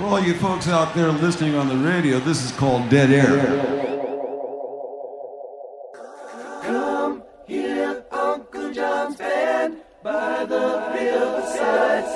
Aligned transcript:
For 0.00 0.06
all 0.06 0.18
you 0.18 0.32
folks 0.32 0.66
out 0.66 0.94
there 0.94 1.12
listening 1.12 1.56
on 1.56 1.68
the 1.68 1.76
radio, 1.76 2.20
this 2.20 2.42
is 2.42 2.52
called 2.52 2.88
Dead 2.88 3.10
Air. 3.10 3.36
Come 6.62 7.22
hear 7.46 8.02
Uncle 8.10 8.72
John's 8.72 9.16
band 9.16 9.76
by 10.02 10.46
the 10.46 10.90
riverside. 10.94 12.06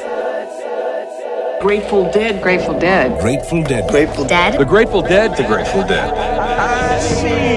Grateful 1.60 2.10
Dead, 2.10 2.42
Grateful 2.42 2.78
Dead. 2.78 3.20
Grateful 3.20 3.62
Dead. 3.62 3.90
Grateful 3.90 4.24
Dead. 4.24 4.58
The 4.58 4.64
Grateful 4.64 5.02
Dead. 5.02 5.36
The 5.36 5.44
Grateful 5.44 5.82
Dead. 5.82 7.53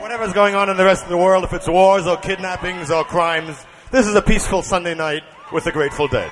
Whatever's 0.00 0.34
going 0.34 0.54
on 0.54 0.68
in 0.68 0.76
the 0.76 0.84
rest 0.84 1.02
of 1.02 1.08
the 1.08 1.16
world, 1.16 1.44
if 1.44 1.54
it's 1.54 1.66
wars 1.66 2.06
or 2.06 2.18
kidnappings 2.18 2.90
or 2.90 3.04
crimes, 3.04 3.65
this 3.90 4.06
is 4.06 4.14
a 4.14 4.22
peaceful 4.22 4.62
Sunday 4.62 4.94
night 4.94 5.22
with 5.52 5.64
the 5.64 5.72
Grateful 5.72 6.08
Dead. 6.08 6.30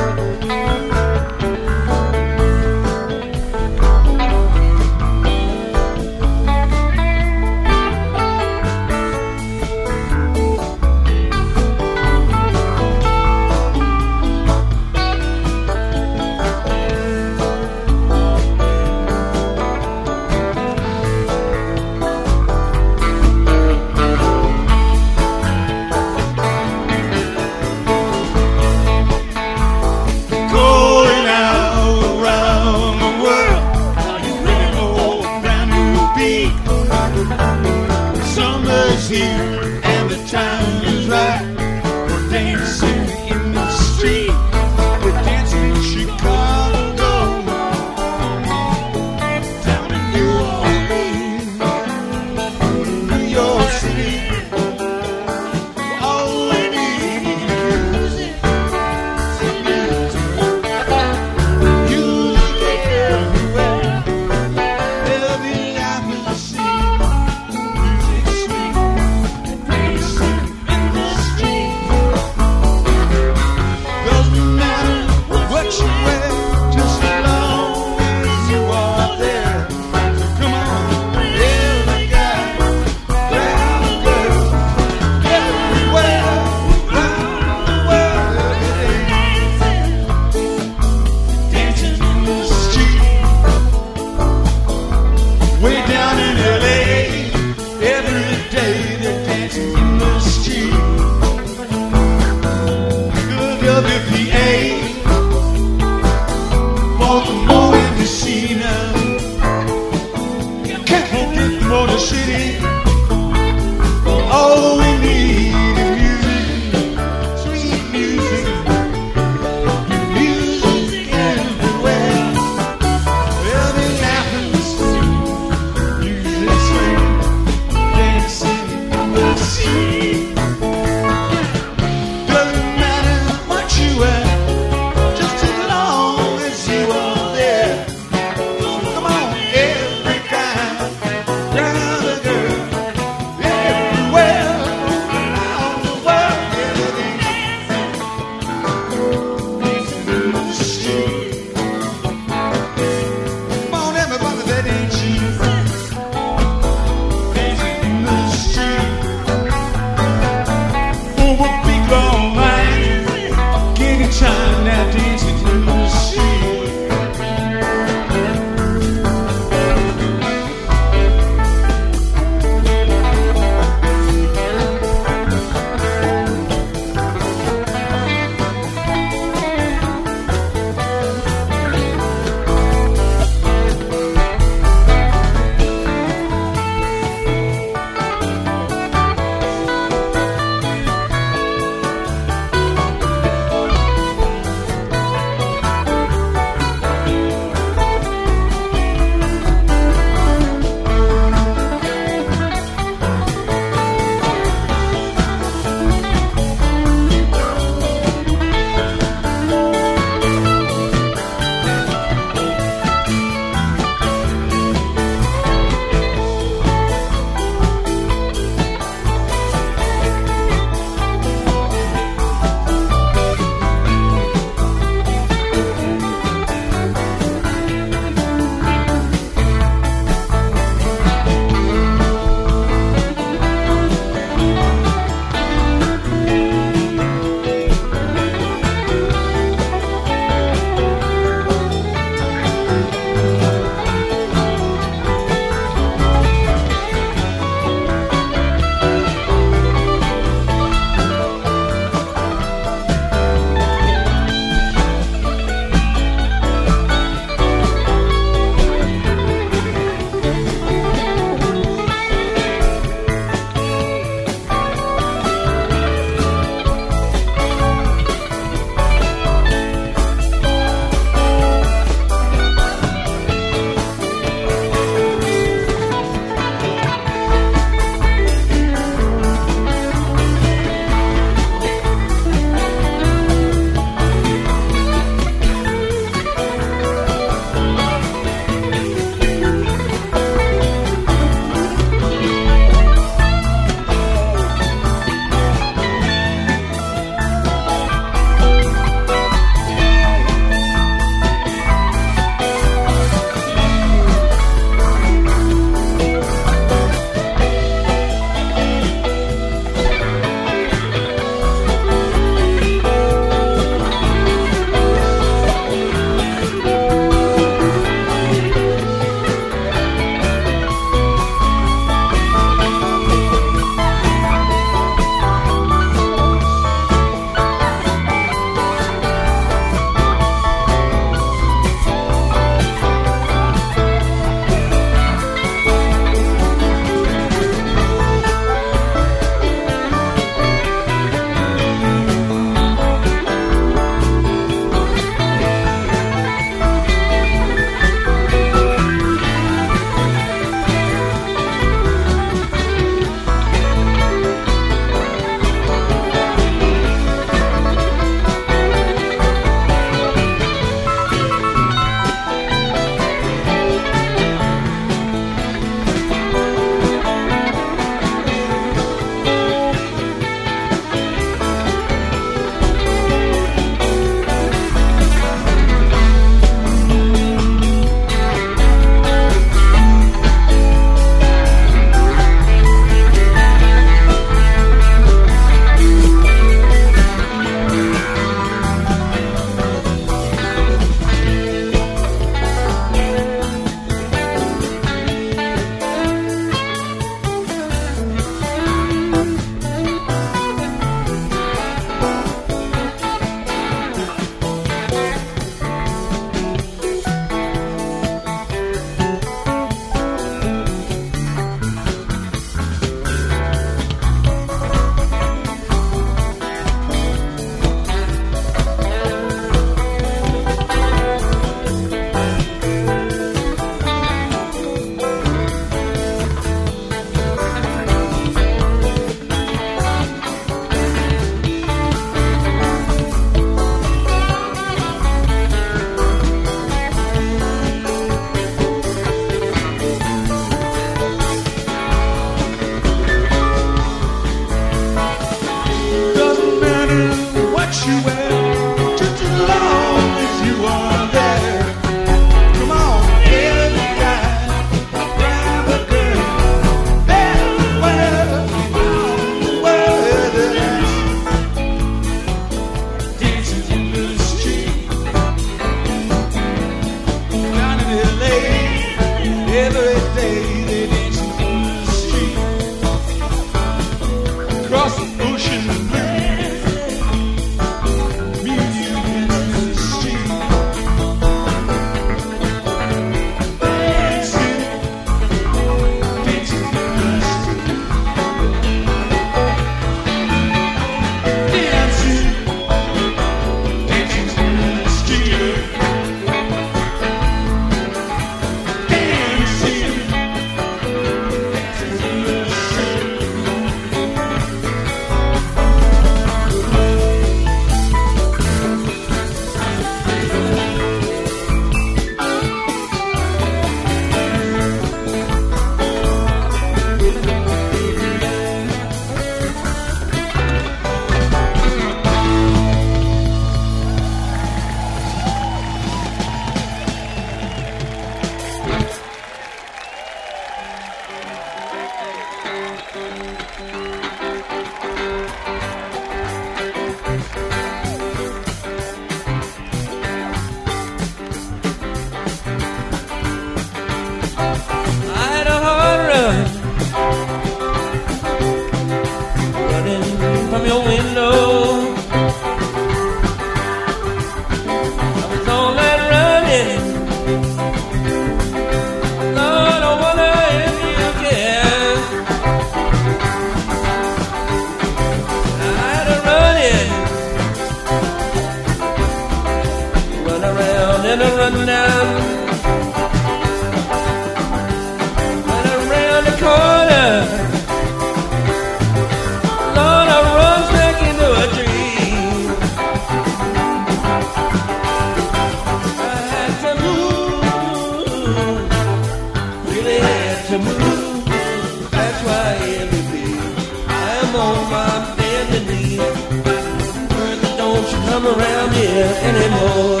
Here 598.91 599.05
anymore. 599.23 600.00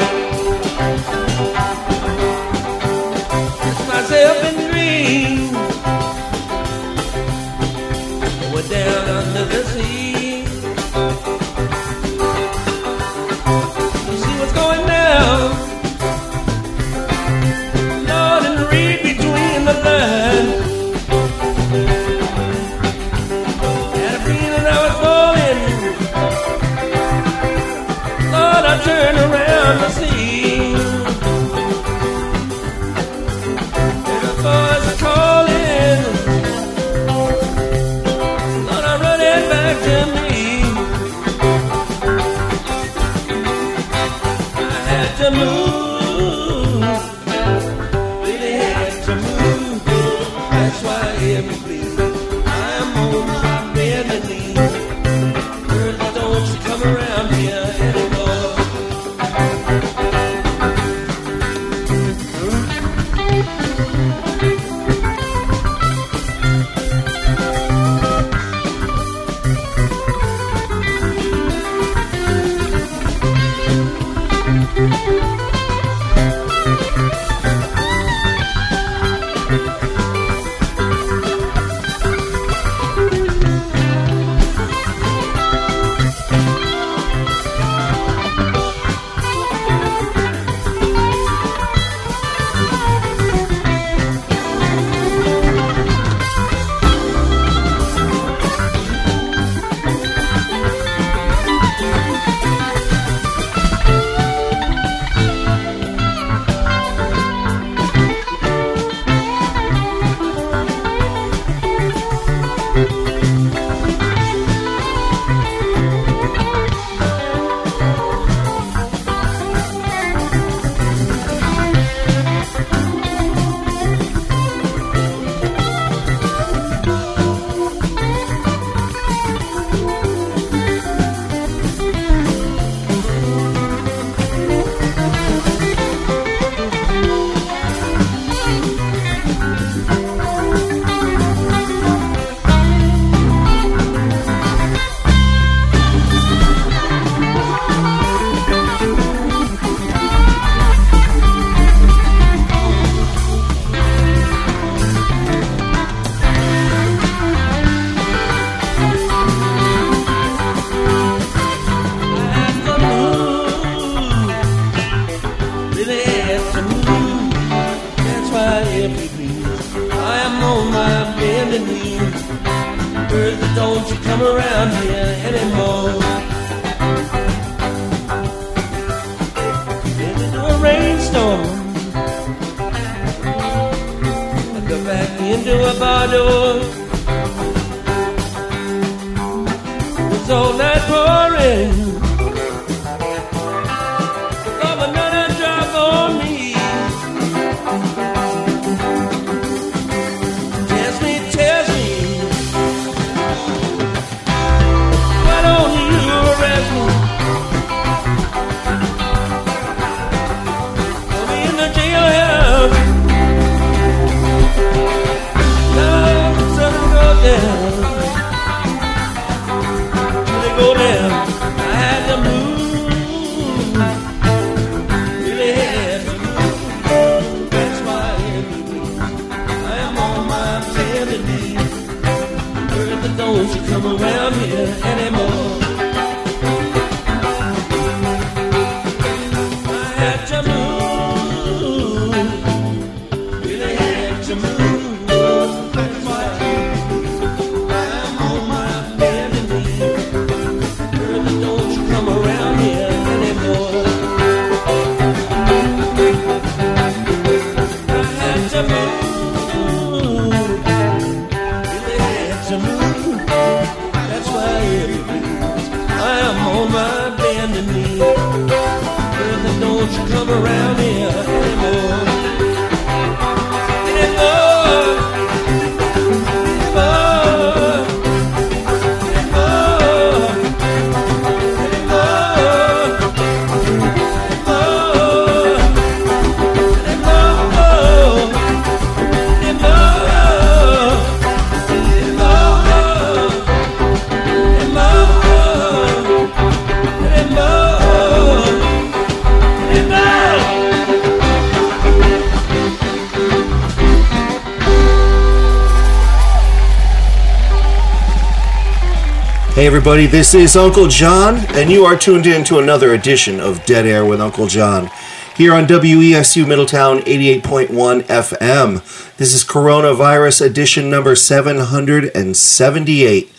Hey, 309.61 309.67
everybody, 309.67 310.07
this 310.07 310.33
is 310.33 310.55
Uncle 310.55 310.87
John, 310.87 311.35
and 311.49 311.69
you 311.69 311.85
are 311.85 311.95
tuned 311.95 312.25
in 312.25 312.43
to 312.45 312.57
another 312.57 312.95
edition 312.95 313.39
of 313.39 313.63
Dead 313.63 313.85
Air 313.85 314.03
with 314.03 314.19
Uncle 314.19 314.47
John 314.47 314.89
here 315.35 315.53
on 315.53 315.67
WESU 315.67 316.47
Middletown 316.47 317.01
88.1 317.01 318.01
FM. 318.01 319.15
This 319.17 319.35
is 319.35 319.43
Coronavirus 319.43 320.43
edition 320.43 320.89
number 320.89 321.15
778. 321.15 323.31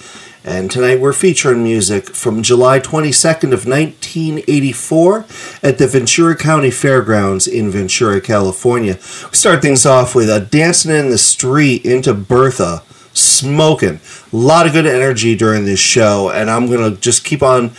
And 0.44 0.70
tonight 0.70 1.00
we're 1.00 1.12
featuring 1.12 1.64
music 1.64 2.14
from 2.14 2.44
July 2.44 2.78
22nd 2.78 3.52
of 3.52 3.66
1984 3.66 5.26
at 5.64 5.78
the 5.78 5.88
Ventura 5.88 6.36
County 6.36 6.70
Fairgrounds 6.70 7.48
in 7.48 7.68
Ventura, 7.68 8.20
California. 8.20 8.94
We 8.94 9.34
start 9.34 9.60
things 9.60 9.84
off 9.84 10.14
with 10.14 10.30
a 10.30 10.38
Dancing 10.38 10.92
in 10.92 11.10
the 11.10 11.18
Street 11.18 11.84
into 11.84 12.14
Bertha 12.14 12.84
smoking. 13.22 14.00
A 14.32 14.36
lot 14.36 14.66
of 14.66 14.72
good 14.72 14.86
energy 14.86 15.36
during 15.36 15.64
this 15.64 15.80
show, 15.80 16.30
and 16.30 16.50
I'm 16.50 16.66
going 16.66 16.94
to 16.94 17.00
just 17.00 17.24
keep 17.24 17.42
on 17.42 17.72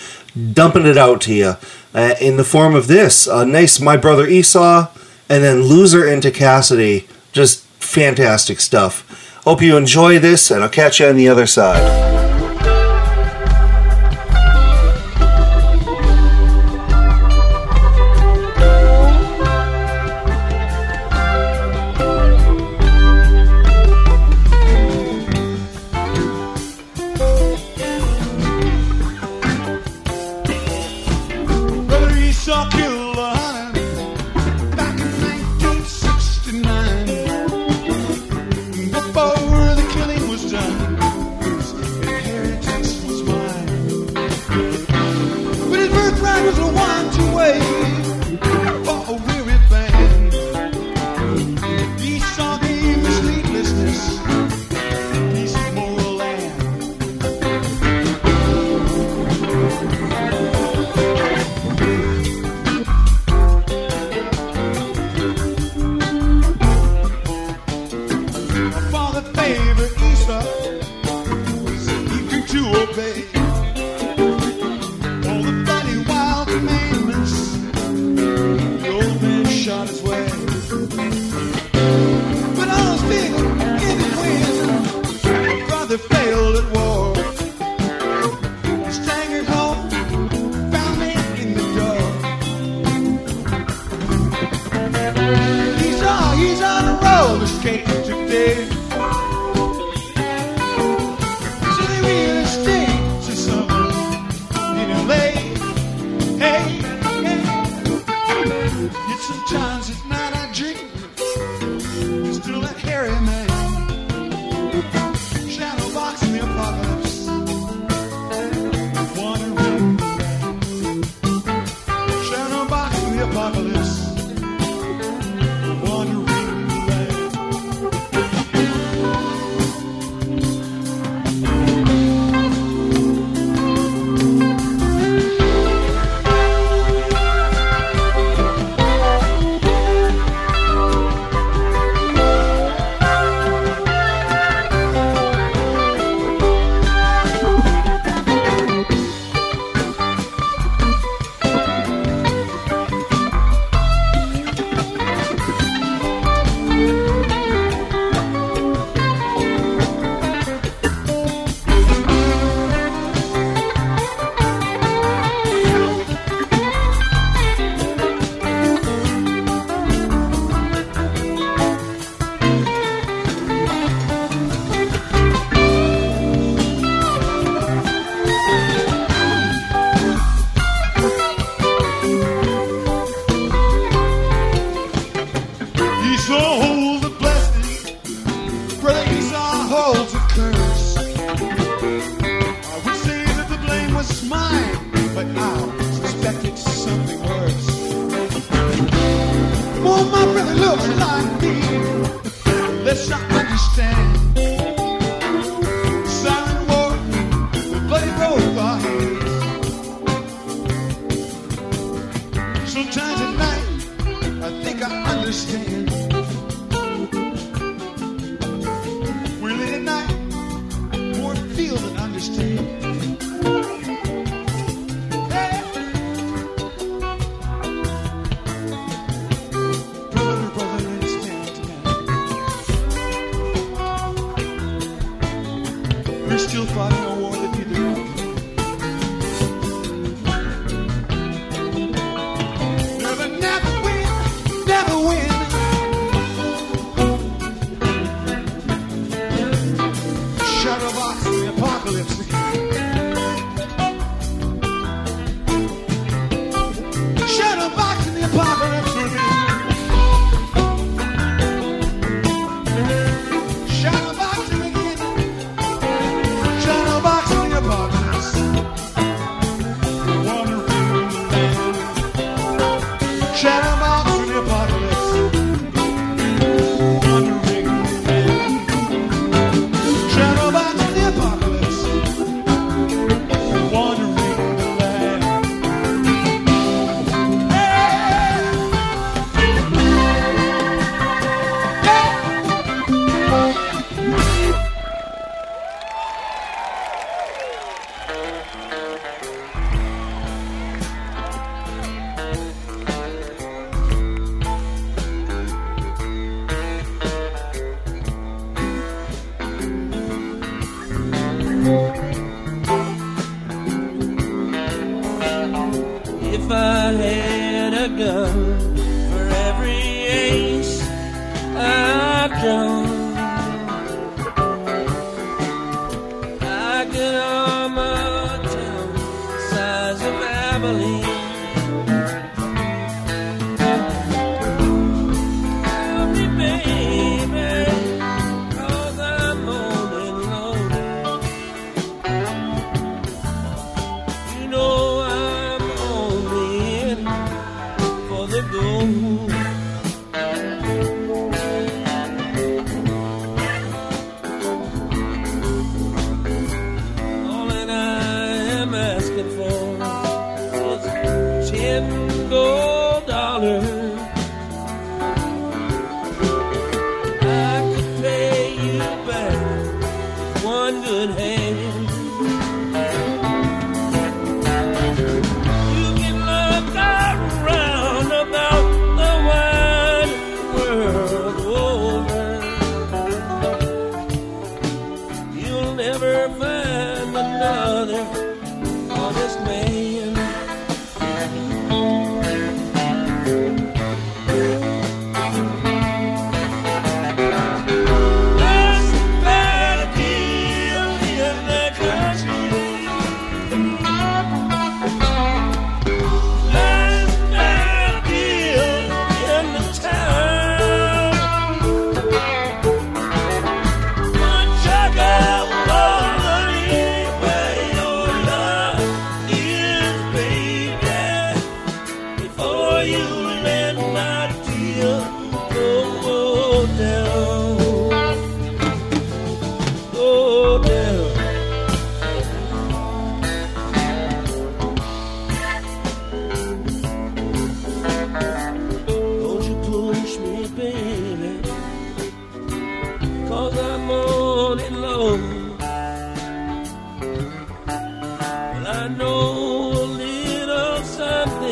dumping 0.54 0.86
it 0.86 0.98
out 0.98 1.22
to 1.22 1.34
you 1.34 1.54
uh, 1.94 2.16
in 2.20 2.38
the 2.38 2.44
form 2.44 2.76
of 2.76 2.88
this. 2.88 3.28
A 3.28 3.46
nice 3.46 3.80
My 3.80 3.98
Brother 3.98 4.28
Esau, 4.28 4.90
and 5.30 5.44
then 5.44 5.64
Loser 5.64 6.08
into 6.08 6.32
Cassidy. 6.32 7.08
Just 7.32 7.66
fantastic 7.80 8.60
stuff. 8.60 9.42
Hope 9.44 9.62
you 9.62 9.76
enjoy 9.76 10.20
this, 10.20 10.50
and 10.50 10.64
I'll 10.64 10.70
catch 10.70 11.00
you 11.00 11.08
on 11.08 11.18
the 11.18 11.28
other 11.28 11.48
side. 11.48 12.23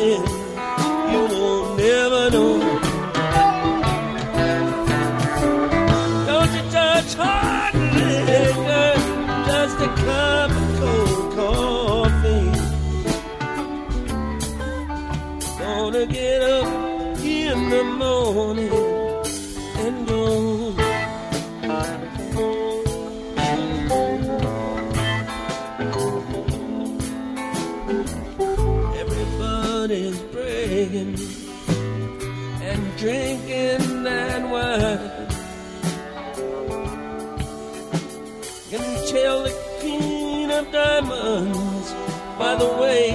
Something 0.02 0.41
the 42.62 42.68
way 42.80 43.11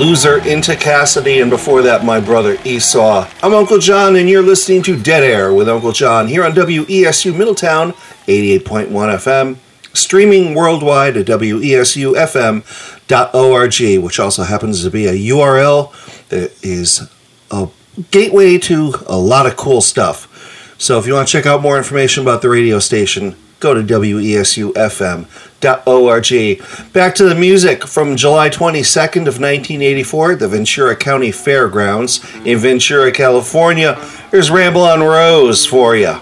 Loser 0.00 0.38
into 0.48 0.74
Cassidy, 0.76 1.40
and 1.40 1.50
before 1.50 1.82
that, 1.82 2.06
my 2.06 2.20
brother 2.20 2.56
Esau. 2.64 3.28
I'm 3.42 3.52
Uncle 3.52 3.76
John, 3.76 4.16
and 4.16 4.30
you're 4.30 4.40
listening 4.40 4.82
to 4.84 4.98
Dead 4.98 5.22
Air 5.22 5.52
with 5.52 5.68
Uncle 5.68 5.92
John 5.92 6.26
here 6.26 6.42
on 6.42 6.52
WESU 6.52 7.36
Middletown, 7.36 7.92
88.1 8.26 8.88
FM, 8.88 9.58
streaming 9.92 10.54
worldwide 10.54 11.18
at 11.18 11.26
WESUFM.org, 11.26 12.62
which 14.02 14.18
also 14.18 14.42
happens 14.44 14.82
to 14.82 14.90
be 14.90 15.04
a 15.04 15.12
URL 15.12 15.92
that 16.30 16.50
is 16.64 17.06
a 17.50 17.68
gateway 18.10 18.56
to 18.56 18.94
a 19.06 19.18
lot 19.18 19.44
of 19.44 19.58
cool 19.58 19.82
stuff. 19.82 20.74
So 20.78 20.98
if 20.98 21.06
you 21.06 21.12
want 21.12 21.28
to 21.28 21.32
check 21.32 21.44
out 21.44 21.60
more 21.60 21.76
information 21.76 22.22
about 22.22 22.40
the 22.40 22.48
radio 22.48 22.78
station, 22.78 23.36
go 23.58 23.74
to 23.74 23.82
WESUFM.org. 23.82 25.49
Back 26.92 27.14
to 27.16 27.28
the 27.28 27.34
music 27.34 27.86
from 27.86 28.16
July 28.16 28.48
22nd 28.48 29.28
of 29.28 29.38
1984 29.38 30.32
at 30.32 30.38
the 30.38 30.48
Ventura 30.48 30.96
County 30.96 31.30
Fairgrounds 31.30 32.24
in 32.46 32.58
Ventura, 32.58 33.12
California. 33.12 33.94
Here's 34.30 34.50
Ramble 34.50 34.82
on 34.82 35.00
Rose 35.00 35.66
for 35.66 35.96
you. 35.96 36.16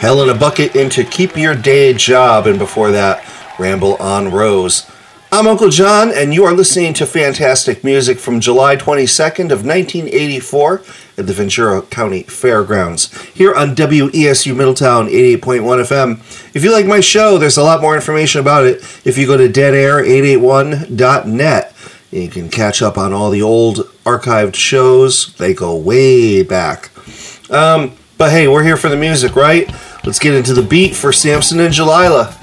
Hell 0.00 0.22
in 0.22 0.30
a 0.30 0.34
Bucket 0.34 0.74
into 0.74 1.04
Keep 1.04 1.36
Your 1.36 1.54
Day 1.54 1.92
Job, 1.92 2.46
and 2.46 2.58
before 2.58 2.90
that, 2.90 3.22
Ramble 3.58 3.96
on 3.96 4.30
Rose. 4.30 4.90
I'm 5.30 5.46
Uncle 5.46 5.68
John, 5.68 6.10
and 6.10 6.32
you 6.32 6.46
are 6.46 6.54
listening 6.54 6.94
to 6.94 7.04
fantastic 7.04 7.84
music 7.84 8.18
from 8.18 8.40
July 8.40 8.76
22nd 8.76 9.52
of 9.52 9.66
1984 9.66 10.80
at 11.18 11.26
the 11.26 11.34
Ventura 11.34 11.82
County 11.82 12.22
Fairgrounds 12.22 13.14
here 13.32 13.54
on 13.54 13.76
WESU 13.76 14.56
Middletown 14.56 15.08
88.1 15.08 15.84
FM. 15.84 16.18
If 16.56 16.64
you 16.64 16.72
like 16.72 16.86
my 16.86 17.00
show, 17.00 17.36
there's 17.36 17.58
a 17.58 17.62
lot 17.62 17.82
more 17.82 17.94
information 17.94 18.40
about 18.40 18.64
it 18.64 18.76
if 19.04 19.18
you 19.18 19.26
go 19.26 19.36
to 19.36 19.50
deadair881.net. 19.50 21.74
You 22.10 22.28
can 22.30 22.48
catch 22.48 22.80
up 22.80 22.96
on 22.96 23.12
all 23.12 23.28
the 23.28 23.42
old 23.42 23.80
archived 24.06 24.54
shows. 24.54 25.34
They 25.34 25.52
go 25.52 25.76
way 25.76 26.42
back. 26.42 26.88
Um, 27.50 27.92
but 28.16 28.30
hey, 28.30 28.48
we're 28.48 28.64
here 28.64 28.78
for 28.78 28.88
the 28.88 28.96
music, 28.96 29.36
right? 29.36 29.70
Let's 30.04 30.18
get 30.18 30.34
into 30.34 30.54
the 30.54 30.62
beat 30.62 30.96
for 30.96 31.12
Samson 31.12 31.60
and 31.60 31.74
Delilah. 31.74 32.34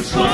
The 0.00 0.29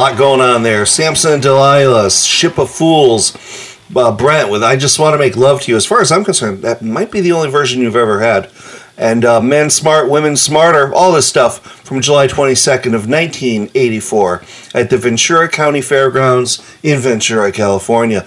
lot 0.00 0.16
going 0.16 0.40
on 0.40 0.62
there. 0.62 0.86
Samson 0.86 1.34
and 1.34 1.42
Delilah, 1.42 2.10
Ship 2.10 2.56
of 2.56 2.70
Fools, 2.70 3.36
uh, 3.94 4.10
Brent 4.10 4.50
with 4.50 4.64
I 4.64 4.74
Just 4.74 4.98
Want 4.98 5.12
to 5.12 5.18
Make 5.18 5.36
Love 5.36 5.60
to 5.60 5.70
You. 5.70 5.76
As 5.76 5.84
far 5.84 6.00
as 6.00 6.10
I'm 6.10 6.24
concerned, 6.24 6.62
that 6.62 6.80
might 6.80 7.12
be 7.12 7.20
the 7.20 7.32
only 7.32 7.50
version 7.50 7.82
you've 7.82 7.96
ever 7.96 8.20
had. 8.20 8.50
And 8.96 9.26
uh, 9.26 9.42
Men 9.42 9.68
Smart, 9.68 10.08
Women 10.08 10.38
Smarter, 10.38 10.90
all 10.94 11.12
this 11.12 11.28
stuff 11.28 11.58
from 11.84 12.00
July 12.00 12.28
22nd 12.28 12.94
of 12.94 13.10
1984 13.10 14.42
at 14.74 14.88
the 14.88 14.96
Ventura 14.96 15.50
County 15.50 15.82
Fairgrounds 15.82 16.66
in 16.82 16.98
Ventura, 16.98 17.52
California. 17.52 18.24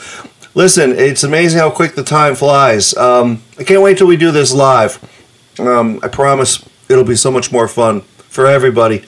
Listen, 0.54 0.92
it's 0.92 1.24
amazing 1.24 1.60
how 1.60 1.72
quick 1.72 1.96
the 1.96 2.04
time 2.04 2.36
flies. 2.36 2.96
Um, 2.96 3.42
I 3.58 3.64
can't 3.64 3.82
wait 3.82 3.98
till 3.98 4.06
we 4.06 4.16
do 4.16 4.30
this 4.30 4.54
live. 4.54 5.00
Um, 5.60 6.00
I 6.04 6.08
promise 6.08 6.64
it'll 6.88 7.04
be 7.04 7.16
so 7.16 7.32
much 7.32 7.52
more 7.52 7.68
fun 7.68 8.02
for 8.02 8.46
everybody. 8.46 9.04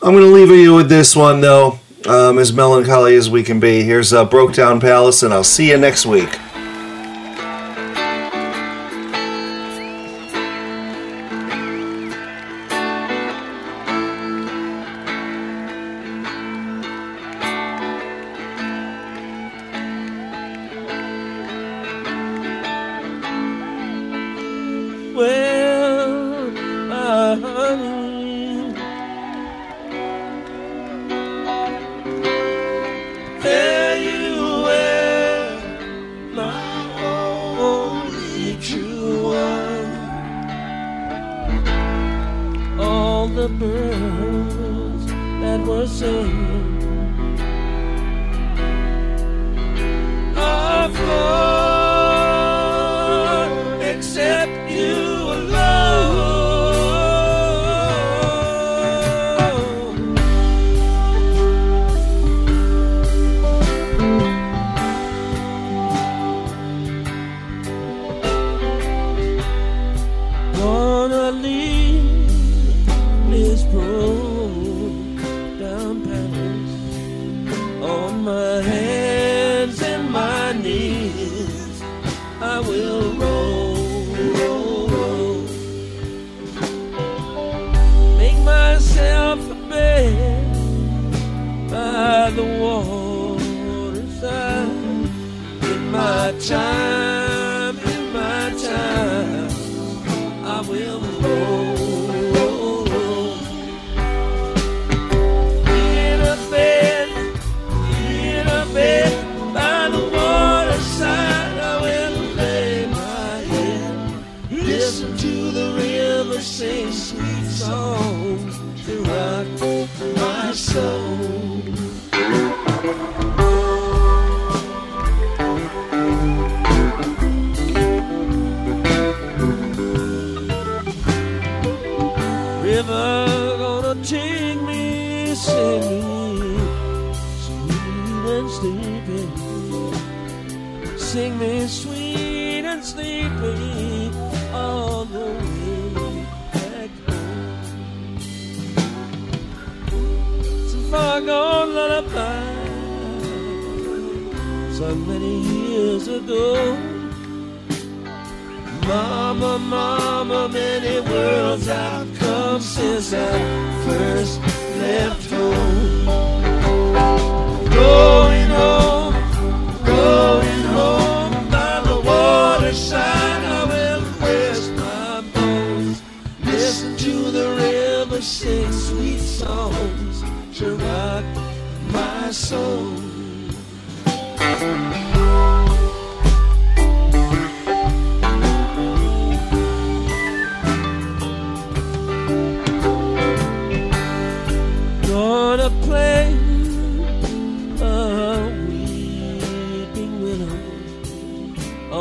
I'm 0.00 0.12
going 0.12 0.22
to 0.22 0.30
leave 0.30 0.50
you 0.50 0.76
with 0.76 0.88
this 0.88 1.16
one, 1.16 1.40
though, 1.40 1.80
um, 2.08 2.38
as 2.38 2.52
melancholy 2.52 3.14
as 3.14 3.28
we 3.28 3.42
can 3.42 3.60
be. 3.60 3.82
Here's 3.82 4.12
uh, 4.12 4.24
Broke 4.24 4.54
Down 4.54 4.80
Palace, 4.80 5.22
and 5.22 5.32
I'll 5.32 5.44
see 5.44 5.70
you 5.70 5.76
next 5.76 6.06
week. 6.06 6.38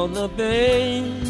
On 0.08 0.14
the 0.14 0.28
Bain's 0.30 1.27